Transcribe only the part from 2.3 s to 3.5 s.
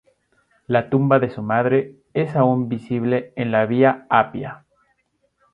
aún visible